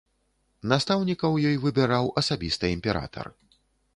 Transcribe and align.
Настаўнікаў 0.71 1.31
ёй 1.49 1.59
выбіраў 1.67 2.09
асабіста 2.21 2.71
імператар. 2.79 3.25